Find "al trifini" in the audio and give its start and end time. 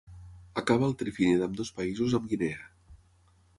0.91-1.35